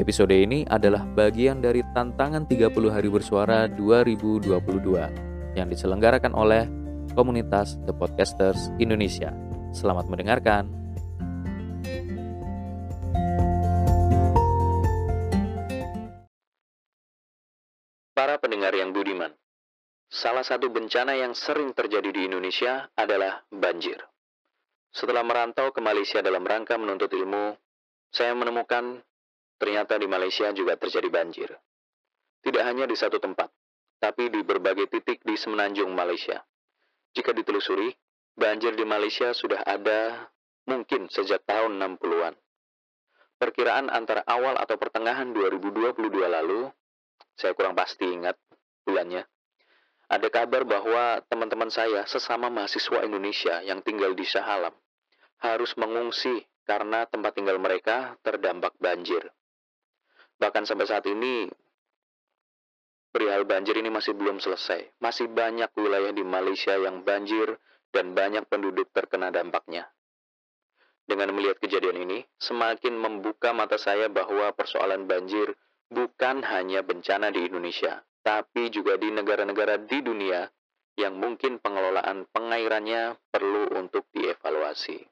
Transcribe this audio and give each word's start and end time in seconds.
Episode 0.00 0.32
ini 0.32 0.64
adalah 0.72 1.04
bagian 1.04 1.60
dari 1.60 1.84
tantangan 1.92 2.48
30 2.48 2.72
hari 2.88 3.12
bersuara 3.12 3.68
2022 3.68 4.48
yang 5.52 5.68
diselenggarakan 5.68 6.32
oleh 6.32 6.64
komunitas 7.12 7.76
The 7.84 7.92
Podcasters 7.92 8.72
Indonesia. 8.80 9.36
Selamat 9.76 10.08
mendengarkan. 10.08 10.64
Para 18.16 18.40
pendengar 18.40 18.72
yang 18.72 18.96
budiman, 18.96 19.36
salah 20.08 20.40
satu 20.40 20.72
bencana 20.72 21.20
yang 21.20 21.36
sering 21.36 21.76
terjadi 21.76 22.08
di 22.08 22.32
Indonesia 22.32 22.88
adalah 22.96 23.44
banjir. 23.52 24.00
Setelah 24.88 25.20
merantau 25.20 25.68
ke 25.68 25.84
Malaysia 25.84 26.24
dalam 26.24 26.48
rangka 26.48 26.80
menuntut 26.80 27.12
ilmu, 27.12 27.60
saya 28.08 28.32
menemukan 28.32 29.04
Ternyata 29.62 29.94
di 29.94 30.10
Malaysia 30.10 30.50
juga 30.50 30.74
terjadi 30.74 31.06
banjir. 31.06 31.46
Tidak 32.42 32.62
hanya 32.66 32.90
di 32.90 32.98
satu 32.98 33.22
tempat, 33.22 33.46
tapi 34.02 34.26
di 34.26 34.42
berbagai 34.42 34.90
titik 34.90 35.22
di 35.22 35.38
semenanjung 35.38 35.94
Malaysia. 35.94 36.42
Jika 37.14 37.30
ditelusuri, 37.30 37.94
banjir 38.34 38.74
di 38.74 38.82
Malaysia 38.82 39.30
sudah 39.30 39.62
ada 39.62 40.26
mungkin 40.66 41.06
sejak 41.06 41.46
tahun 41.46 41.78
60-an. 41.78 42.34
Perkiraan 43.38 43.86
antara 43.86 44.26
awal 44.26 44.58
atau 44.58 44.74
pertengahan 44.74 45.30
2022 45.30 46.10
lalu, 46.26 46.66
saya 47.38 47.54
kurang 47.54 47.78
pasti 47.78 48.10
ingat 48.10 48.34
bulannya, 48.82 49.22
ada 50.12 50.28
kabar 50.28 50.68
bahwa 50.68 51.24
teman-teman 51.24 51.72
saya 51.72 52.04
sesama 52.04 52.52
mahasiswa 52.52 53.00
Indonesia 53.00 53.64
yang 53.64 53.80
tinggal 53.80 54.12
di 54.12 54.28
Shah 54.28 54.44
Alam 54.44 54.76
harus 55.40 55.72
mengungsi 55.80 56.44
karena 56.68 57.08
tempat 57.08 57.32
tinggal 57.32 57.56
mereka 57.56 58.20
terdampak 58.20 58.76
banjir. 58.76 59.24
Bahkan 60.42 60.66
sampai 60.66 60.90
saat 60.90 61.06
ini, 61.06 61.46
perihal 63.14 63.46
banjir 63.46 63.78
ini 63.78 63.94
masih 63.94 64.18
belum 64.18 64.42
selesai. 64.42 64.98
Masih 64.98 65.30
banyak 65.30 65.70
wilayah 65.78 66.10
di 66.10 66.26
Malaysia 66.26 66.74
yang 66.74 67.06
banjir 67.06 67.54
dan 67.94 68.10
banyak 68.10 68.42
penduduk 68.50 68.90
terkena 68.90 69.30
dampaknya. 69.30 69.86
Dengan 71.06 71.30
melihat 71.30 71.62
kejadian 71.62 72.02
ini, 72.02 72.26
semakin 72.42 72.98
membuka 72.98 73.54
mata 73.54 73.78
saya 73.78 74.10
bahwa 74.10 74.50
persoalan 74.50 75.06
banjir 75.06 75.54
bukan 75.86 76.42
hanya 76.42 76.82
bencana 76.82 77.30
di 77.30 77.46
Indonesia, 77.46 78.02
tapi 78.26 78.66
juga 78.66 78.98
di 78.98 79.14
negara-negara 79.14 79.78
di 79.86 80.02
dunia 80.02 80.42
yang 80.98 81.22
mungkin 81.22 81.62
pengelolaan 81.62 82.26
pengairannya 82.34 83.14
perlu 83.30 83.78
untuk 83.78 84.10
dievaluasi. 84.10 85.11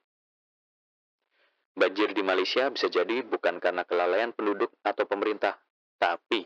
Banjir 1.80 2.12
di 2.12 2.20
Malaysia 2.20 2.68
bisa 2.68 2.92
jadi 2.92 3.24
bukan 3.24 3.56
karena 3.56 3.88
kelalaian 3.88 4.36
penduduk 4.36 4.68
atau 4.84 5.08
pemerintah, 5.08 5.56
tapi 5.96 6.44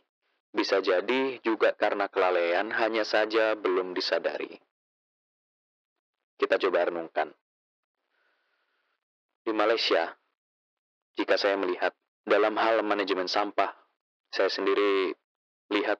bisa 0.55 0.79
jadi 0.79 1.43
juga 1.43 1.75
karena 1.75 2.07
kelalaian 2.07 2.71
hanya 2.71 3.03
saja 3.03 3.59
belum 3.59 3.99
disadari. 3.99 4.55
Kita 6.39 6.55
coba 6.63 6.87
renungkan. 6.87 7.35
Di 9.43 9.51
Malaysia, 9.51 10.15
jika 11.19 11.35
saya 11.35 11.59
melihat 11.59 11.91
dalam 12.23 12.55
hal 12.55 12.87
manajemen 12.87 13.27
sampah, 13.27 13.75
saya 14.31 14.47
sendiri 14.47 15.11
lihat 15.75 15.99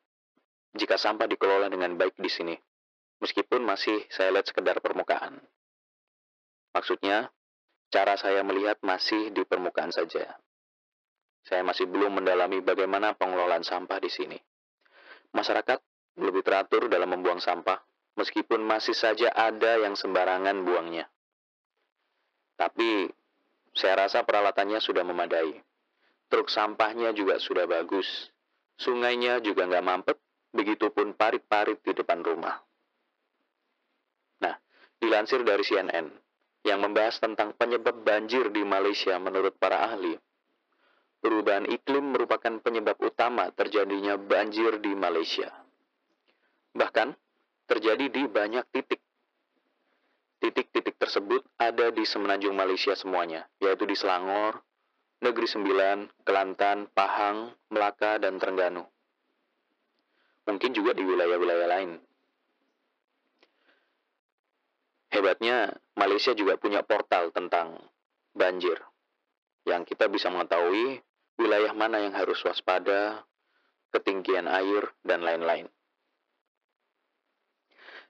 jika 0.79 0.95
sampah 0.95 1.27
dikelola 1.27 1.67
dengan 1.67 1.99
baik 1.99 2.15
di 2.23 2.31
sini, 2.31 2.55
meskipun 3.19 3.67
masih 3.67 4.07
saya 4.15 4.31
lihat 4.31 4.47
sekedar 4.47 4.79
permukaan. 4.79 5.43
Maksudnya, 6.71 7.35
cara 7.95 8.19
saya 8.19 8.43
melihat 8.43 8.83
masih 8.83 9.31
di 9.31 9.47
permukaan 9.47 9.95
saja. 9.95 10.35
Saya 11.47 11.63
masih 11.63 11.87
belum 11.87 12.19
mendalami 12.19 12.59
bagaimana 12.59 13.15
pengelolaan 13.15 13.63
sampah 13.63 14.03
di 14.03 14.11
sini. 14.11 14.35
Masyarakat 15.31 15.79
lebih 16.19 16.43
teratur 16.43 16.91
dalam 16.91 17.15
membuang 17.15 17.39
sampah, 17.39 17.79
meskipun 18.19 18.67
masih 18.67 18.99
saja 18.99 19.31
ada 19.31 19.79
yang 19.79 19.95
sembarangan 19.95 20.67
buangnya. 20.67 21.07
Tapi, 22.59 23.07
saya 23.71 24.07
rasa 24.07 24.27
peralatannya 24.27 24.83
sudah 24.83 25.07
memadai. 25.07 25.55
Truk 26.27 26.51
sampahnya 26.51 27.15
juga 27.15 27.39
sudah 27.39 27.71
bagus. 27.71 28.07
Sungainya 28.75 29.39
juga 29.39 29.71
nggak 29.71 29.87
mampet, 29.87 30.19
begitupun 30.51 31.15
parit-parit 31.15 31.79
di 31.83 31.95
depan 31.95 32.23
rumah. 32.27 32.59
Nah, 34.43 34.55
dilansir 34.99 35.47
dari 35.47 35.63
CNN, 35.63 36.24
yang 36.65 36.81
membahas 36.81 37.21
tentang 37.21 37.53
penyebab 37.53 37.93
banjir 38.01 38.49
di 38.49 38.65
Malaysia 38.65 39.21
menurut 39.21 39.53
para 39.61 39.85
ahli. 39.85 40.17
Perubahan 41.21 41.69
iklim 41.69 42.17
merupakan 42.17 42.61
penyebab 42.61 42.97
utama 43.01 43.53
terjadinya 43.53 44.17
banjir 44.17 44.81
di 44.81 44.93
Malaysia. 44.97 45.53
Bahkan, 46.73 47.13
terjadi 47.69 48.09
di 48.09 48.29
banyak 48.29 48.65
titik. 48.73 49.01
Titik-titik 50.41 51.01
tersebut 51.01 51.41
ada 51.57 51.89
di 51.89 52.05
semenanjung 52.05 52.53
Malaysia 52.53 52.93
semuanya, 52.93 53.49
yaitu 53.61 53.89
di 53.89 53.97
Selangor, 53.97 54.61
Negeri 55.25 55.49
Sembilan, 55.49 56.05
Kelantan, 56.21 56.93
Pahang, 56.93 57.57
Melaka, 57.73 58.21
dan 58.21 58.37
Terengganu. 58.37 58.85
Mungkin 60.45 60.77
juga 60.77 60.93
di 60.93 61.01
wilayah-wilayah 61.01 61.69
lain. 61.73 61.97
Hebatnya, 65.09 65.73
Malaysia 65.95 66.35
juga 66.35 66.59
punya 66.59 66.83
portal 66.83 67.31
tentang 67.31 67.79
banjir, 68.35 68.77
yang 69.63 69.87
kita 69.87 70.11
bisa 70.11 70.27
mengetahui 70.29 70.99
wilayah 71.39 71.71
mana 71.75 72.03
yang 72.03 72.15
harus 72.15 72.43
waspada, 72.43 73.23
ketinggian 73.95 74.51
air, 74.51 74.91
dan 75.07 75.23
lain-lain. 75.23 75.71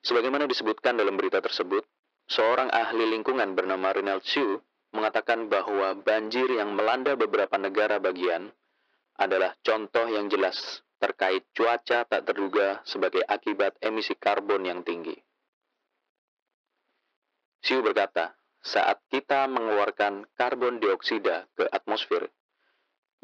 Sebagaimana 0.04 0.44
disebutkan 0.44 1.00
dalam 1.00 1.16
berita 1.16 1.40
tersebut, 1.40 1.84
seorang 2.28 2.68
ahli 2.68 3.08
lingkungan 3.08 3.56
bernama 3.56 3.92
Rinald 3.96 4.24
Siu 4.28 4.60
mengatakan 4.92 5.48
bahwa 5.48 5.96
banjir 5.96 6.44
yang 6.52 6.76
melanda 6.76 7.16
beberapa 7.16 7.56
negara 7.56 7.96
bagian 7.96 8.52
adalah 9.16 9.56
contoh 9.64 10.04
yang 10.12 10.28
jelas 10.28 10.84
terkait 11.00 11.48
cuaca 11.56 12.04
tak 12.04 12.22
terduga 12.24 12.84
sebagai 12.84 13.24
akibat 13.24 13.80
emisi 13.80 14.12
karbon 14.16 14.68
yang 14.68 14.84
tinggi. 14.84 15.16
Siu 17.64 17.80
berkata, 17.80 18.36
saat 18.60 19.00
kita 19.08 19.48
mengeluarkan 19.48 20.28
karbon 20.36 20.84
dioksida 20.84 21.48
ke 21.56 21.64
atmosfer, 21.72 22.28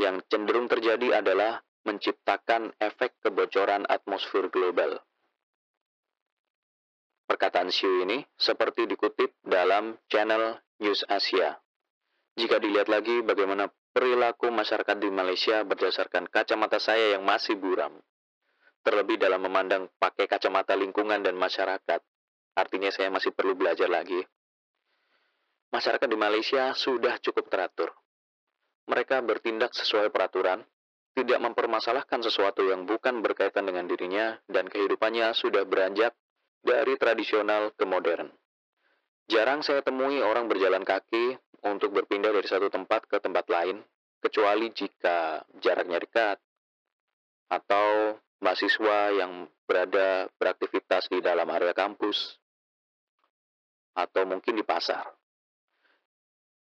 yang 0.00 0.24
cenderung 0.32 0.64
terjadi 0.64 1.20
adalah 1.20 1.60
menciptakan 1.84 2.72
efek 2.80 3.20
kebocoran 3.20 3.84
atmosfer 3.84 4.48
global. 4.48 4.96
Perkataan 7.28 7.68
Siu 7.68 8.08
ini 8.08 8.24
seperti 8.40 8.88
dikutip 8.88 9.36
dalam 9.44 10.00
channel 10.08 10.56
News 10.80 11.04
Asia. 11.04 11.60
Jika 12.32 12.56
dilihat 12.56 12.88
lagi 12.88 13.20
bagaimana 13.20 13.68
perilaku 13.92 14.48
masyarakat 14.48 14.96
di 15.04 15.12
Malaysia 15.12 15.68
berdasarkan 15.68 16.32
kacamata 16.32 16.80
saya 16.80 17.12
yang 17.12 17.28
masih 17.28 17.60
buram, 17.60 17.92
terlebih 18.88 19.20
dalam 19.20 19.44
memandang 19.44 19.92
pakai 20.00 20.24
kacamata 20.24 20.72
lingkungan 20.80 21.20
dan 21.20 21.36
masyarakat, 21.36 22.00
Artinya 22.60 22.90
saya 22.90 23.08
masih 23.08 23.30
perlu 23.30 23.54
belajar 23.54 23.86
lagi. 23.86 24.20
Masyarakat 25.70 26.08
di 26.10 26.18
Malaysia 26.18 26.74
sudah 26.74 27.22
cukup 27.22 27.46
teratur. 27.46 27.94
Mereka 28.90 29.22
bertindak 29.22 29.70
sesuai 29.70 30.10
peraturan, 30.10 30.66
tidak 31.14 31.38
mempermasalahkan 31.38 32.26
sesuatu 32.26 32.66
yang 32.66 32.90
bukan 32.90 33.22
berkaitan 33.22 33.70
dengan 33.70 33.86
dirinya, 33.86 34.34
dan 34.50 34.66
kehidupannya 34.66 35.30
sudah 35.30 35.62
beranjak 35.62 36.10
dari 36.58 36.98
tradisional 36.98 37.70
ke 37.78 37.86
modern. 37.86 38.26
Jarang 39.30 39.62
saya 39.62 39.78
temui 39.86 40.18
orang 40.18 40.50
berjalan 40.50 40.82
kaki 40.82 41.38
untuk 41.62 41.94
berpindah 41.94 42.34
dari 42.34 42.50
satu 42.50 42.66
tempat 42.66 43.06
ke 43.06 43.22
tempat 43.22 43.46
lain, 43.46 43.78
kecuali 44.18 44.74
jika 44.74 45.46
jaraknya 45.62 46.02
dekat, 46.02 46.42
atau 47.46 48.18
mahasiswa 48.42 49.14
yang 49.14 49.46
berada 49.70 50.26
beraktivitas 50.34 51.06
di 51.06 51.22
dalam 51.22 51.46
area 51.46 51.70
kampus, 51.70 52.42
atau 53.94 54.26
mungkin 54.26 54.58
di 54.58 54.66
pasar. 54.66 55.19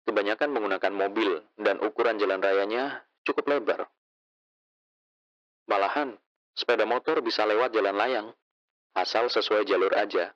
Kebanyakan 0.08 0.56
menggunakan 0.56 0.88
mobil 0.96 1.36
dan 1.60 1.84
ukuran 1.84 2.16
jalan 2.16 2.40
rayanya 2.40 3.04
cukup 3.28 3.44
lebar. 3.44 3.84
Malahan, 5.68 6.16
sepeda 6.56 6.88
motor 6.88 7.20
bisa 7.20 7.44
lewat 7.44 7.76
jalan 7.76 7.92
layang, 7.92 8.28
asal 8.96 9.28
sesuai 9.28 9.68
jalur 9.68 9.92
aja. 9.92 10.32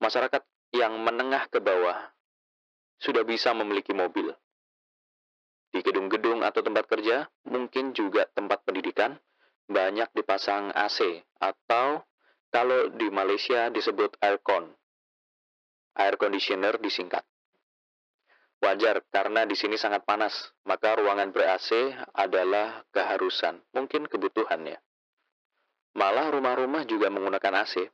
Masyarakat 0.00 0.40
yang 0.72 0.96
menengah 0.96 1.44
ke 1.52 1.60
bawah 1.60 2.08
sudah 3.04 3.20
bisa 3.20 3.52
memiliki 3.52 3.92
mobil. 3.92 4.32
Di 5.68 5.84
gedung-gedung 5.84 6.40
atau 6.40 6.64
tempat 6.64 6.88
kerja, 6.88 7.28
mungkin 7.52 7.92
juga 7.92 8.32
tempat 8.32 8.64
pendidikan, 8.64 9.12
banyak 9.68 10.08
dipasang 10.16 10.72
AC 10.72 11.20
atau 11.36 12.00
kalau 12.48 12.88
di 12.96 13.12
Malaysia 13.12 13.68
disebut 13.68 14.16
aircon. 14.24 14.72
Air 16.00 16.16
conditioner 16.16 16.80
disingkat. 16.80 17.28
Wajar 18.60 19.00
karena 19.08 19.48
di 19.48 19.56
sini 19.56 19.80
sangat 19.80 20.04
panas, 20.04 20.52
maka 20.68 20.92
ruangan 20.92 21.32
ber-AC 21.32 21.96
adalah 22.12 22.84
keharusan, 22.92 23.56
mungkin 23.72 24.04
kebutuhannya. 24.04 24.76
Malah 25.96 26.28
rumah-rumah 26.28 26.84
juga 26.84 27.08
menggunakan 27.08 27.64
AC. 27.64 27.88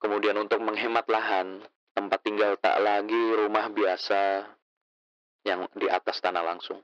Kemudian 0.00 0.40
untuk 0.40 0.64
menghemat 0.64 1.04
lahan, 1.04 1.60
tempat 1.92 2.20
tinggal 2.24 2.56
tak 2.56 2.80
lagi 2.80 3.22
rumah 3.36 3.68
biasa 3.68 4.48
yang 5.44 5.68
di 5.76 5.84
atas 5.92 6.24
tanah 6.24 6.40
langsung. 6.40 6.80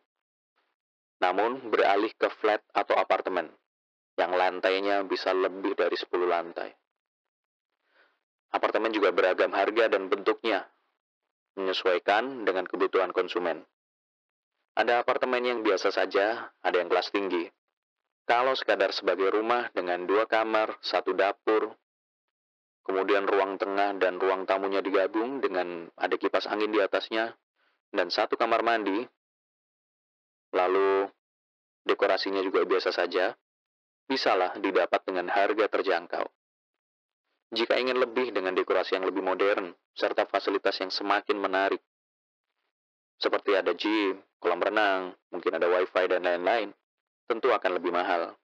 Namun 1.25 1.73
beralih 1.73 2.13
ke 2.21 2.29
flat 2.37 2.61
atau 2.77 3.01
apartemen, 3.01 3.49
yang 4.21 4.37
lantainya 4.37 5.01
bisa 5.09 5.33
lebih 5.33 5.73
dari 5.73 5.97
10 5.97 6.29
lantai. 6.29 6.69
Apartemen 8.53 8.93
juga 8.93 9.09
beragam 9.09 9.51
harga 9.57 9.89
dan 9.89 10.13
bentuknya, 10.13 10.69
menyesuaikan 11.55 12.47
dengan 12.47 12.67
kebutuhan 12.67 13.15
konsumen. 13.15 13.63
Ada 14.75 15.07
apartemen 15.07 15.43
yang 15.47 15.61
biasa 15.63 15.95
saja, 15.95 16.51
ada 16.59 16.77
yang 16.77 16.91
kelas 16.91 17.15
tinggi. 17.15 17.47
Kalau 18.27 18.59
sekadar 18.59 18.91
sebagai 18.91 19.31
rumah 19.31 19.71
dengan 19.71 20.03
dua 20.03 20.27
kamar, 20.27 20.75
satu 20.83 21.15
dapur, 21.15 21.71
kemudian 22.83 23.29
ruang 23.29 23.55
tengah 23.61 23.95
dan 24.01 24.19
ruang 24.19 24.49
tamunya 24.49 24.83
digabung 24.83 25.39
dengan 25.39 25.87
ada 25.95 26.17
kipas 26.19 26.51
angin 26.51 26.75
di 26.75 26.83
atasnya, 26.83 27.37
dan 27.95 28.11
satu 28.11 28.35
kamar 28.35 28.67
mandi, 28.67 29.07
lalu 30.51 31.07
dekorasinya 31.87 32.43
juga 32.43 32.67
biasa 32.67 32.91
saja, 32.91 33.37
bisalah 34.11 34.59
didapat 34.59 35.01
dengan 35.07 35.31
harga 35.31 35.71
terjangkau. 35.71 36.27
Jika 37.55 37.79
ingin 37.79 38.03
lebih 38.03 38.35
dengan 38.35 38.51
dekorasi 38.51 38.99
yang 38.99 39.07
lebih 39.07 39.23
modern, 39.23 39.71
serta 39.95 40.27
fasilitas 40.27 40.75
yang 40.83 40.91
semakin 40.91 41.39
menarik, 41.39 41.79
seperti 43.23 43.55
ada 43.55 43.71
gym, 43.79 44.19
kolam 44.43 44.59
renang, 44.59 45.15
mungkin 45.31 45.55
ada 45.55 45.71
wifi, 45.71 46.05
dan 46.11 46.27
lain-lain, 46.27 46.75
tentu 47.31 47.55
akan 47.55 47.79
lebih 47.79 47.95
mahal. 47.95 48.35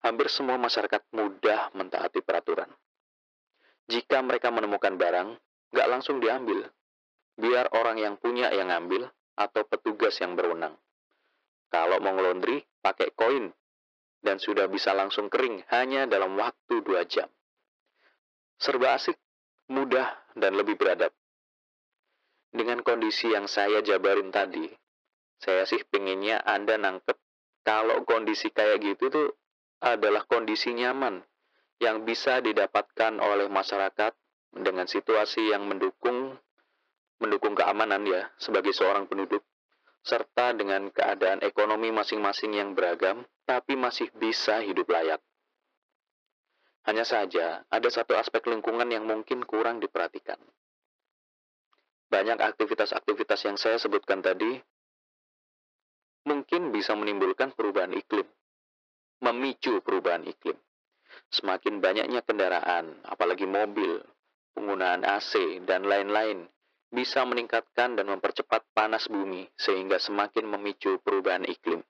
Hampir 0.00 0.32
semua 0.32 0.56
masyarakat 0.56 1.04
mudah 1.12 1.72
mentaati 1.76 2.24
peraturan. 2.24 2.68
Jika 3.88 4.24
mereka 4.24 4.48
menemukan 4.48 4.96
barang, 4.96 5.36
nggak 5.76 5.88
langsung 5.92 6.16
diambil. 6.20 6.64
Biar 7.36 7.68
orang 7.76 8.00
yang 8.00 8.14
punya 8.16 8.48
yang 8.56 8.72
ambil, 8.72 9.04
atau 9.36 9.66
petugas 9.66 10.16
yang 10.22 10.38
berwenang. 10.38 10.78
Kalau 11.68 11.98
mau 12.00 12.14
ngelondri, 12.14 12.62
pakai 12.80 13.12
koin, 13.12 13.50
dan 14.22 14.38
sudah 14.38 14.70
bisa 14.70 14.94
langsung 14.94 15.26
kering 15.26 15.66
hanya 15.74 16.06
dalam 16.08 16.38
waktu 16.38 16.80
dua 16.80 17.04
jam. 17.04 17.26
Serba 18.58 18.96
asik, 18.96 19.18
mudah, 19.70 20.08
dan 20.38 20.54
lebih 20.54 20.78
beradab. 20.78 21.10
Dengan 22.54 22.80
kondisi 22.86 23.34
yang 23.34 23.50
saya 23.50 23.82
jabarin 23.82 24.30
tadi, 24.30 24.70
saya 25.42 25.66
sih 25.66 25.82
pengennya 25.84 26.40
Anda 26.46 26.78
nangkep 26.78 27.18
kalau 27.66 28.04
kondisi 28.06 28.54
kayak 28.54 28.78
gitu 28.84 29.10
tuh 29.10 29.28
adalah 29.82 30.22
kondisi 30.24 30.70
nyaman 30.72 31.20
yang 31.82 32.06
bisa 32.06 32.38
didapatkan 32.38 33.18
oleh 33.18 33.50
masyarakat 33.50 34.12
dengan 34.54 34.86
situasi 34.86 35.50
yang 35.50 35.66
mendukung 35.66 36.38
mendukung 37.18 37.58
keamanan 37.58 38.06
ya 38.06 38.30
sebagai 38.38 38.70
seorang 38.70 39.10
penduduk 39.10 39.42
serta 40.04 40.52
dengan 40.52 40.92
keadaan 40.92 41.40
ekonomi 41.40 41.88
masing-masing 41.88 42.52
yang 42.54 42.76
beragam 42.76 43.24
tapi 43.48 43.74
masih 43.74 44.12
bisa 44.16 44.60
hidup 44.60 44.88
layak. 44.92 45.20
Hanya 46.84 47.04
saja, 47.08 47.64
ada 47.72 47.88
satu 47.88 48.12
aspek 48.12 48.44
lingkungan 48.44 48.84
yang 48.92 49.08
mungkin 49.08 49.40
kurang 49.48 49.80
diperhatikan. 49.80 50.36
Banyak 52.12 52.44
aktivitas-aktivitas 52.44 53.40
yang 53.48 53.56
saya 53.56 53.80
sebutkan 53.80 54.20
tadi 54.20 54.60
mungkin 56.28 56.72
bisa 56.72 56.92
menimbulkan 56.92 57.56
perubahan 57.56 57.92
iklim, 57.96 58.28
memicu 59.24 59.80
perubahan 59.80 60.28
iklim. 60.28 60.56
Semakin 61.32 61.80
banyaknya 61.80 62.20
kendaraan, 62.20 63.00
apalagi 63.08 63.48
mobil, 63.48 64.04
penggunaan 64.52 65.08
AC, 65.08 65.64
dan 65.64 65.88
lain-lain, 65.88 66.44
bisa 66.92 67.24
meningkatkan 67.24 67.96
dan 67.96 68.12
mempercepat 68.12 68.60
panas 68.76 69.08
bumi 69.08 69.48
sehingga 69.56 69.96
semakin 69.96 70.46
memicu 70.46 71.00
perubahan 71.00 71.48
iklim 71.48 71.80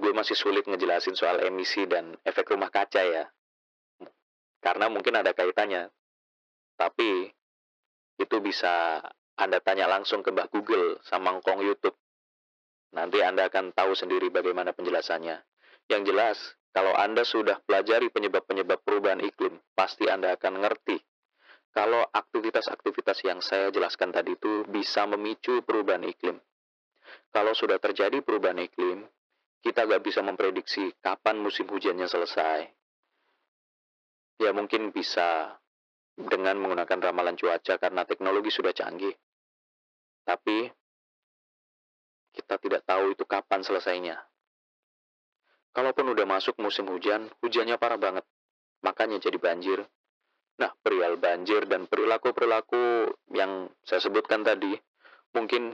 gue 0.00 0.12
masih 0.16 0.32
sulit 0.32 0.64
ngejelasin 0.64 1.12
soal 1.12 1.44
emisi 1.44 1.84
dan 1.84 2.16
efek 2.24 2.48
rumah 2.56 2.72
kaca 2.72 3.04
ya. 3.04 3.24
Karena 4.64 4.88
mungkin 4.88 5.20
ada 5.20 5.36
kaitannya. 5.36 5.92
Tapi 6.80 7.28
itu 8.16 8.36
bisa 8.40 9.04
Anda 9.36 9.60
tanya 9.60 9.88
langsung 9.88 10.24
ke 10.24 10.32
Mbah 10.32 10.48
Google 10.48 11.00
sama 11.04 11.36
Ngkong 11.36 11.60
YouTube. 11.60 11.96
Nanti 12.96 13.20
Anda 13.20 13.52
akan 13.52 13.76
tahu 13.76 13.92
sendiri 13.92 14.32
bagaimana 14.32 14.72
penjelasannya. 14.72 15.36
Yang 15.92 16.02
jelas, 16.08 16.38
kalau 16.72 16.96
Anda 16.96 17.24
sudah 17.24 17.60
pelajari 17.64 18.08
penyebab-penyebab 18.08 18.80
perubahan 18.82 19.20
iklim, 19.20 19.60
pasti 19.76 20.08
Anda 20.08 20.34
akan 20.36 20.64
ngerti 20.64 20.98
kalau 21.70 22.02
aktivitas-aktivitas 22.10 23.22
yang 23.22 23.38
saya 23.38 23.70
jelaskan 23.70 24.10
tadi 24.10 24.34
itu 24.34 24.66
bisa 24.66 25.06
memicu 25.06 25.62
perubahan 25.62 26.02
iklim. 26.02 26.34
Kalau 27.30 27.54
sudah 27.54 27.78
terjadi 27.78 28.22
perubahan 28.26 28.58
iklim, 28.58 29.06
kita 29.60 29.84
gak 29.84 30.02
bisa 30.04 30.24
memprediksi 30.24 30.92
kapan 31.04 31.36
musim 31.40 31.68
hujannya 31.68 32.08
selesai. 32.08 32.68
Ya 34.40 34.50
mungkin 34.56 34.88
bisa 34.88 35.60
dengan 36.16 36.56
menggunakan 36.60 37.12
ramalan 37.12 37.36
cuaca 37.36 37.76
karena 37.76 38.08
teknologi 38.08 38.48
sudah 38.48 38.72
canggih. 38.72 39.12
Tapi 40.24 40.68
kita 42.32 42.56
tidak 42.56 42.82
tahu 42.88 43.12
itu 43.12 43.24
kapan 43.28 43.60
selesainya. 43.60 44.16
Kalaupun 45.70 46.10
udah 46.16 46.26
masuk 46.26 46.58
musim 46.58 46.88
hujan, 46.90 47.30
hujannya 47.44 47.78
parah 47.78 48.00
banget. 48.00 48.24
Makanya 48.82 49.22
jadi 49.22 49.38
banjir. 49.38 49.78
Nah, 50.58 50.72
perihal 50.82 51.16
banjir 51.16 51.64
dan 51.70 51.86
perilaku-perilaku 51.86 53.12
yang 53.32 53.70
saya 53.80 54.02
sebutkan 54.02 54.44
tadi, 54.44 54.76
mungkin 55.32 55.72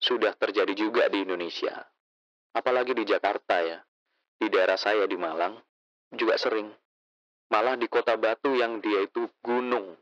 sudah 0.00 0.32
terjadi 0.38 0.72
juga 0.72 1.10
di 1.12 1.24
Indonesia. 1.28 1.92
Apalagi 2.52 2.92
di 2.92 3.08
Jakarta 3.08 3.64
ya. 3.64 3.80
Di 4.36 4.52
daerah 4.52 4.76
saya 4.76 5.08
di 5.08 5.16
Malang 5.16 5.56
juga 6.12 6.36
sering. 6.36 6.68
Malah 7.48 7.80
di 7.80 7.88
kota 7.88 8.16
Batu 8.20 8.52
yang 8.52 8.80
dia 8.84 9.04
itu 9.04 9.28
gunung. 9.40 9.96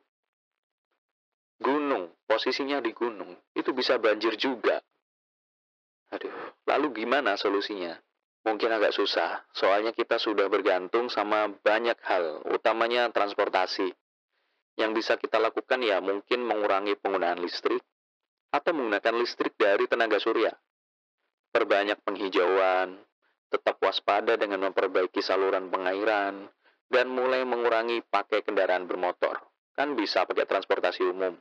Gunung, 1.60 2.10
posisinya 2.26 2.82
di 2.82 2.90
gunung. 2.90 3.38
Itu 3.54 3.70
bisa 3.70 3.98
banjir 4.02 4.34
juga. 4.34 4.82
Aduh, 6.10 6.32
lalu 6.66 7.04
gimana 7.04 7.38
solusinya? 7.38 7.94
Mungkin 8.40 8.72
agak 8.72 8.96
susah, 8.96 9.44
soalnya 9.52 9.92
kita 9.92 10.16
sudah 10.16 10.48
bergantung 10.48 11.12
sama 11.12 11.52
banyak 11.60 11.98
hal, 12.08 12.40
utamanya 12.48 13.12
transportasi. 13.12 13.92
Yang 14.80 14.90
bisa 14.96 15.12
kita 15.20 15.36
lakukan 15.36 15.84
ya 15.84 16.00
mungkin 16.00 16.48
mengurangi 16.48 16.96
penggunaan 16.96 17.36
listrik, 17.44 17.84
atau 18.48 18.72
menggunakan 18.72 19.14
listrik 19.20 19.52
dari 19.60 19.84
tenaga 19.84 20.16
surya 20.16 20.56
perbanyak 21.50 21.98
penghijauan, 22.06 22.98
tetap 23.50 23.76
waspada 23.82 24.38
dengan 24.38 24.70
memperbaiki 24.70 25.18
saluran 25.20 25.68
pengairan, 25.68 26.46
dan 26.90 27.06
mulai 27.10 27.42
mengurangi 27.46 28.02
pakai 28.06 28.42
kendaraan 28.46 28.86
bermotor. 28.86 29.38
Kan 29.74 29.94
bisa 29.94 30.26
pakai 30.26 30.46
transportasi 30.46 31.06
umum. 31.06 31.38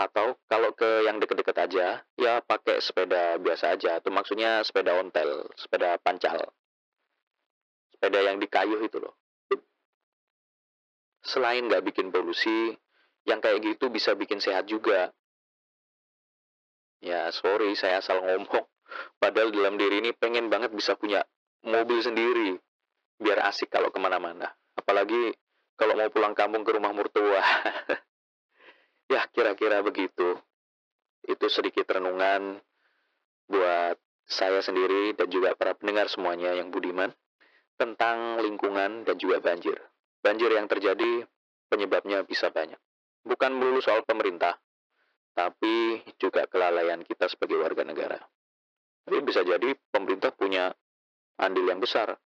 Atau 0.00 0.40
kalau 0.48 0.72
ke 0.72 1.04
yang 1.04 1.20
deket-deket 1.20 1.56
aja, 1.60 2.00
ya 2.16 2.34
pakai 2.40 2.80
sepeda 2.80 3.36
biasa 3.36 3.76
aja. 3.76 4.00
Itu 4.00 4.08
maksudnya 4.08 4.64
sepeda 4.64 4.96
ontel, 4.96 5.44
sepeda 5.60 6.00
pancal. 6.00 6.40
Sepeda 7.92 8.18
yang 8.24 8.40
di 8.40 8.48
kayu 8.48 8.80
itu 8.80 8.96
loh. 8.96 9.14
Selain 11.20 11.60
nggak 11.68 11.84
bikin 11.84 12.08
polusi, 12.08 12.72
yang 13.28 13.44
kayak 13.44 13.60
gitu 13.60 13.92
bisa 13.92 14.16
bikin 14.16 14.40
sehat 14.40 14.64
juga. 14.64 15.12
Ya, 17.04 17.28
sorry, 17.32 17.76
saya 17.76 18.00
asal 18.00 18.24
ngomong. 18.24 18.64
Padahal 19.18 19.52
dalam 19.54 19.78
diri 19.78 20.02
ini 20.02 20.10
pengen 20.14 20.48
banget 20.48 20.74
bisa 20.74 20.96
punya 20.96 21.22
mobil 21.66 22.00
sendiri. 22.00 22.56
Biar 23.20 23.44
asik 23.48 23.68
kalau 23.70 23.92
ke 23.92 23.98
mana-mana. 24.00 24.48
Apalagi 24.76 25.34
kalau 25.76 25.96
mau 25.96 26.10
pulang 26.12 26.34
kampung 26.36 26.64
ke 26.64 26.72
rumah 26.76 26.92
mertua. 26.92 27.40
ya, 29.12 29.24
kira-kira 29.32 29.80
begitu. 29.80 30.36
Itu 31.24 31.46
sedikit 31.52 31.88
renungan 31.88 32.60
buat 33.50 33.96
saya 34.30 34.62
sendiri 34.62 35.18
dan 35.18 35.26
juga 35.26 35.58
para 35.58 35.74
pendengar 35.74 36.06
semuanya 36.06 36.54
yang 36.54 36.70
budiman 36.70 37.10
tentang 37.74 38.38
lingkungan 38.44 39.02
dan 39.02 39.16
juga 39.18 39.42
banjir. 39.42 39.76
Banjir 40.22 40.52
yang 40.52 40.70
terjadi 40.70 41.26
penyebabnya 41.66 42.22
bisa 42.22 42.52
banyak. 42.52 42.78
Bukan 43.26 43.56
melulu 43.56 43.80
soal 43.80 44.04
pemerintah, 44.04 44.60
tapi 45.32 46.04
juga 46.20 46.44
kelalaian 46.44 47.00
kita 47.00 47.26
sebagai 47.32 47.56
warga 47.56 47.82
negara. 47.84 48.20
Tapi 49.04 49.18
bisa 49.24 49.40
jadi 49.42 49.74
pemerintah 49.90 50.30
punya 50.34 50.70
andil 51.40 51.66
yang 51.66 51.80
besar 51.80 52.20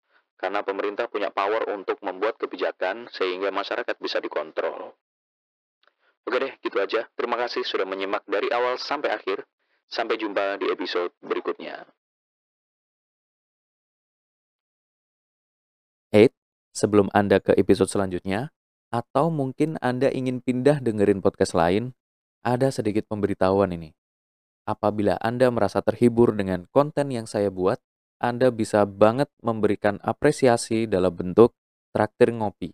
karena 0.42 0.66
pemerintah 0.66 1.06
punya 1.06 1.30
power 1.30 1.70
untuk 1.70 2.02
membuat 2.02 2.34
kebijakan 2.34 3.06
sehingga 3.14 3.54
masyarakat 3.54 3.94
bisa 4.02 4.18
dikontrol. 4.18 4.90
Oke 6.26 6.36
deh, 6.42 6.52
gitu 6.58 6.82
aja. 6.82 7.06
Terima 7.14 7.38
kasih 7.38 7.62
sudah 7.62 7.86
menyimak 7.86 8.26
dari 8.26 8.50
awal 8.50 8.74
sampai 8.74 9.14
akhir. 9.14 9.46
Sampai 9.86 10.18
jumpa 10.18 10.58
di 10.58 10.66
episode 10.72 11.14
berikutnya. 11.22 11.86
Hey, 16.10 16.32
sebelum 16.74 17.12
Anda 17.12 17.38
ke 17.38 17.54
episode 17.54 17.92
selanjutnya, 17.92 18.50
atau 18.88 19.28
mungkin 19.28 19.78
Anda 19.78 20.10
ingin 20.10 20.40
pindah 20.40 20.80
dengerin 20.80 21.20
podcast 21.20 21.54
lain, 21.54 21.92
ada 22.42 22.72
sedikit 22.72 23.06
pemberitahuan 23.06 23.70
ini. 23.76 23.92
Apabila 24.62 25.18
Anda 25.18 25.50
merasa 25.50 25.82
terhibur 25.82 26.38
dengan 26.38 26.70
konten 26.70 27.10
yang 27.10 27.26
saya 27.26 27.50
buat, 27.50 27.82
Anda 28.22 28.54
bisa 28.54 28.86
banget 28.86 29.26
memberikan 29.42 29.98
apresiasi 30.06 30.86
dalam 30.86 31.10
bentuk 31.10 31.58
traktir 31.90 32.30
ngopi 32.30 32.70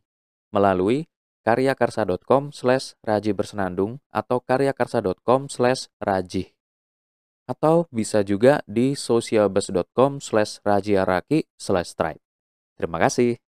melalui 0.52 1.08
karyakarsa.com 1.48 2.52
slash 2.52 2.92
raji 3.00 3.32
bersenandung 3.32 4.04
atau 4.12 4.44
karyakarsa.com 4.44 5.48
slash 5.48 5.88
raji 5.96 6.52
atau 7.48 7.88
bisa 7.88 8.20
juga 8.20 8.60
di 8.68 8.92
socialbus.com 8.92 10.20
slash 10.20 10.60
rajiaraki 10.60 11.48
slash 11.56 11.96
stripe. 11.96 12.20
Terima 12.76 13.00
kasih. 13.00 13.40